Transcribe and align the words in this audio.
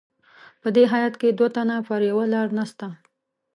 په 0.61 0.67
دې 0.75 0.83
هیات 0.93 1.13
کې 1.21 1.29
دوه 1.37 1.49
تنه 1.55 1.77
پر 1.87 2.01
یوه 2.11 2.25
لار 2.33 2.47
نسته. 2.57 2.87